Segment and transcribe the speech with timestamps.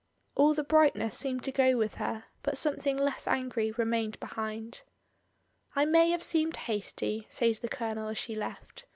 [0.33, 4.81] All the bright ness seemed to go with her, but something less angry remained behind.
[5.75, 6.57] "I may have seemed.
[6.57, 8.87] hasty," says the Colonel as she left.